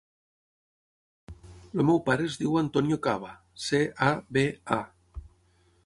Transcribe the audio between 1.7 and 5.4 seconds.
El meu pare es diu Antonio Caba: ce, a, be, a.